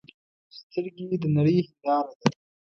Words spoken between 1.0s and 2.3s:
د نړۍ هنداره ده